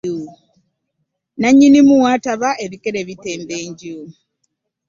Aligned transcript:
Nannyinimu 1.39 1.93
w'ataba 2.03 2.49
ebikere 2.65 2.99
bitemba 3.07 3.53
enju. 3.65 3.97